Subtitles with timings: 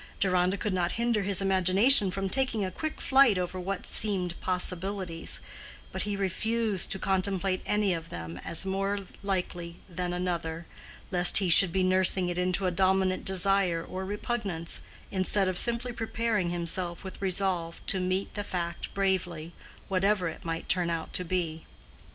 [0.19, 5.39] Deronda could not hinder his imagination from taking a quick flight over what seemed possibilities,
[5.91, 10.65] but he refused to contemplate any of them as more likely than another,
[11.11, 15.93] lest he should be nursing it into a dominant desire or repugnance, instead of simply
[15.93, 19.53] preparing himself with resolve to meet the fact bravely,
[19.87, 21.63] whatever it might turn out to be.